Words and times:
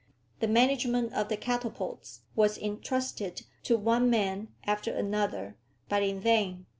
The 0.39 0.47
management 0.47 1.13
of 1.13 1.29
the 1.29 1.37
catapults 1.37 2.21
was 2.35 2.57
intrusted 2.57 3.43
to 3.61 3.77
one 3.77 4.09
man 4.09 4.47
after 4.65 4.91
another, 4.91 5.57
but 5.89 6.01
in 6.01 6.19
vain. 6.19 6.65